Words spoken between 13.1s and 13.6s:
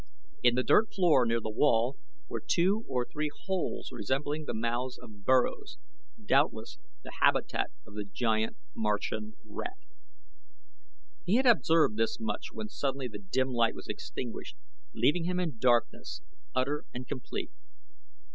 dim